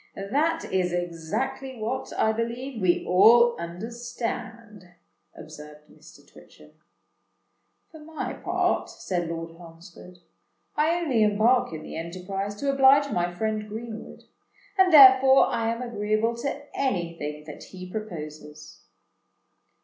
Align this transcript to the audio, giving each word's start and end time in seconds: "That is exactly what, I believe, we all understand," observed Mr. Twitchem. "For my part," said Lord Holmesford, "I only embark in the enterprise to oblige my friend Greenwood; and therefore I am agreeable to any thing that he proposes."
"That 0.15 0.65
is 0.73 0.91
exactly 0.91 1.77
what, 1.77 2.11
I 2.17 2.31
believe, 2.31 2.81
we 2.81 3.05
all 3.05 3.55
understand," 3.59 4.95
observed 5.37 5.91
Mr. 5.91 6.27
Twitchem. 6.27 6.71
"For 7.91 7.99
my 7.99 8.33
part," 8.33 8.89
said 8.89 9.29
Lord 9.29 9.51
Holmesford, 9.51 10.17
"I 10.75 10.95
only 10.99 11.21
embark 11.21 11.71
in 11.71 11.83
the 11.83 11.95
enterprise 11.97 12.55
to 12.55 12.71
oblige 12.71 13.11
my 13.11 13.31
friend 13.31 13.69
Greenwood; 13.69 14.23
and 14.75 14.91
therefore 14.91 15.45
I 15.45 15.71
am 15.71 15.83
agreeable 15.83 16.35
to 16.37 16.63
any 16.75 17.15
thing 17.15 17.43
that 17.45 17.65
he 17.65 17.87
proposes." 17.87 18.81